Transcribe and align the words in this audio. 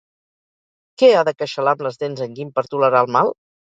Què 1.01 1.11
ha 1.17 1.21
de 1.29 1.33
queixalar 1.41 1.73
amb 1.77 1.85
les 1.89 2.03
dents 2.05 2.25
en 2.27 2.35
Guim 2.41 2.51
per 2.57 2.65
tolerar 2.73 3.05
el 3.09 3.13
mal? 3.19 3.35